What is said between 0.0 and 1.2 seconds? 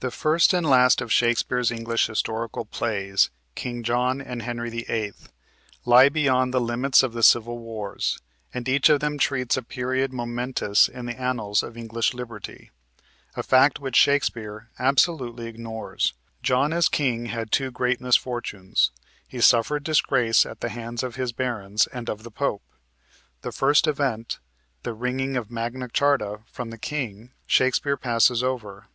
The first and last of